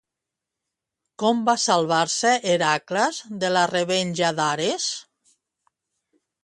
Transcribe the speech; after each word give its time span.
Com 1.23 1.43
va 1.49 1.55
salvar-se 1.65 2.33
Hèracles 2.55 3.23
de 3.45 3.55
la 3.55 3.69
revenja 3.77 4.35
d'Ares? 4.43 4.93